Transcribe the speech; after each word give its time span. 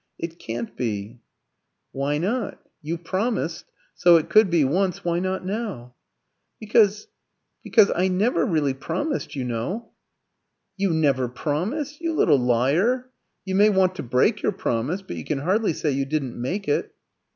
It 0.17 0.39
can't 0.39 0.75
be." 0.75 1.19
"Why 1.91 2.17
not? 2.17 2.59
You 2.81 2.97
promised; 2.97 3.65
so 3.93 4.17
it 4.17 4.31
could 4.31 4.49
be 4.49 4.63
once, 4.65 5.05
why 5.05 5.19
not 5.19 5.45
now?" 5.45 5.93
"Because 6.59 7.05
because 7.61 7.91
I 7.95 8.07
never 8.07 8.43
really 8.43 8.73
promised, 8.73 9.35
you 9.35 9.43
know." 9.43 9.91
"You 10.75 10.89
never 10.91 11.27
promised! 11.29 12.01
You 12.01 12.13
little 12.13 12.39
liar! 12.39 13.09
You 13.45 13.53
may 13.53 13.69
want 13.69 13.93
to 13.93 14.01
break 14.01 14.41
your 14.41 14.53
promise, 14.53 15.03
but 15.03 15.17
you 15.17 15.23
can 15.23 15.37
hardly 15.37 15.71
say 15.71 15.91
you 15.91 16.05
didn't 16.07 16.35
make 16.35 16.67
it." 16.67 16.95